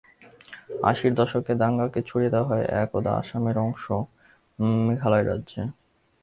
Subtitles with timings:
[0.83, 3.85] আশির দশকে দাঙ্গাকে ছড়িয়ে দেওয়া হয় একদা আসামের অংশ
[4.85, 5.61] মেঘালয় রাজ্যে।